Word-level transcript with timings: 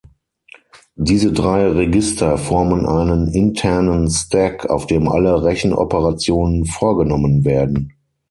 Diese 0.95 1.31
drei 1.31 1.67
Register 1.69 2.39
formen 2.39 2.87
einen 2.87 3.27
internen 3.27 4.09
Stack, 4.09 4.67
auf 4.67 4.87
dem 4.87 5.07
alle 5.07 5.43
Rechenoperationen 5.43 6.65
vorgenommen 6.65 7.45
werden. 7.45 7.93